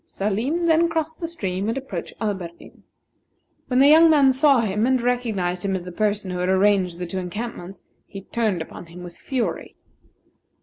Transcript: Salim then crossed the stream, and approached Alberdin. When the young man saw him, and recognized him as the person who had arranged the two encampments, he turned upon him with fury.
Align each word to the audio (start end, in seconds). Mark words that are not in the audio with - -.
Salim 0.03 0.65
then 0.65 0.89
crossed 0.89 1.19
the 1.19 1.27
stream, 1.27 1.69
and 1.69 1.77
approached 1.77 2.13
Alberdin. 2.19 2.81
When 3.67 3.77
the 3.77 3.87
young 3.87 4.09
man 4.09 4.33
saw 4.33 4.61
him, 4.61 4.87
and 4.87 4.99
recognized 4.99 5.61
him 5.63 5.75
as 5.75 5.83
the 5.83 5.91
person 5.91 6.31
who 6.31 6.39
had 6.39 6.49
arranged 6.49 6.97
the 6.97 7.05
two 7.05 7.19
encampments, 7.19 7.83
he 8.07 8.21
turned 8.21 8.63
upon 8.63 8.87
him 8.87 9.03
with 9.03 9.15
fury. 9.15 9.75